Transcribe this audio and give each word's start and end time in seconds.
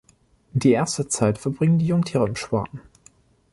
Die 0.53 0.71
erste 0.71 1.09
Zeit 1.09 1.37
verbringen 1.37 1.77
die 1.77 1.85
Jungtiere 1.85 2.25
im 2.27 2.35
Schwarm. 2.35 2.81